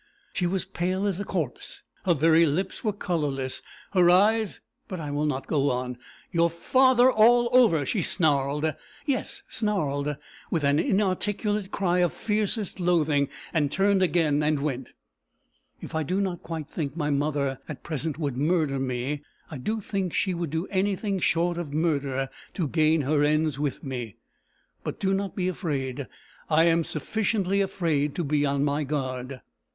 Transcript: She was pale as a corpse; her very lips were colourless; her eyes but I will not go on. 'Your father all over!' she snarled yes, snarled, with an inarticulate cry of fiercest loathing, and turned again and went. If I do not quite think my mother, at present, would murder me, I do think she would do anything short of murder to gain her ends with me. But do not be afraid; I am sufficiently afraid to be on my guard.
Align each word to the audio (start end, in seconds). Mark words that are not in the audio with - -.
She 0.33 0.47
was 0.47 0.65
pale 0.65 1.05
as 1.05 1.19
a 1.19 1.23
corpse; 1.25 1.83
her 2.05 2.15
very 2.15 2.47
lips 2.47 2.83
were 2.83 2.91
colourless; 2.91 3.61
her 3.91 4.09
eyes 4.09 4.59
but 4.87 4.99
I 4.99 5.11
will 5.11 5.27
not 5.27 5.45
go 5.45 5.69
on. 5.69 5.99
'Your 6.31 6.49
father 6.49 7.11
all 7.11 7.49
over!' 7.55 7.85
she 7.85 8.01
snarled 8.01 8.73
yes, 9.05 9.43
snarled, 9.47 10.15
with 10.49 10.63
an 10.63 10.79
inarticulate 10.79 11.69
cry 11.69 11.99
of 11.99 12.13
fiercest 12.13 12.79
loathing, 12.79 13.29
and 13.53 13.71
turned 13.71 14.01
again 14.01 14.41
and 14.41 14.61
went. 14.63 14.93
If 15.81 15.93
I 15.93 16.01
do 16.01 16.19
not 16.19 16.41
quite 16.41 16.67
think 16.67 16.97
my 16.97 17.11
mother, 17.11 17.59
at 17.69 17.83
present, 17.83 18.17
would 18.17 18.35
murder 18.35 18.79
me, 18.79 19.21
I 19.51 19.59
do 19.59 19.79
think 19.79 20.15
she 20.15 20.33
would 20.33 20.49
do 20.49 20.65
anything 20.71 21.19
short 21.19 21.59
of 21.59 21.75
murder 21.75 22.31
to 22.55 22.67
gain 22.67 23.01
her 23.01 23.23
ends 23.23 23.59
with 23.59 23.83
me. 23.83 24.15
But 24.83 24.99
do 24.99 25.13
not 25.13 25.35
be 25.35 25.47
afraid; 25.47 26.07
I 26.49 26.63
am 26.63 26.83
sufficiently 26.83 27.61
afraid 27.61 28.15
to 28.15 28.23
be 28.23 28.47
on 28.47 28.63
my 28.63 28.83
guard. 28.83 29.41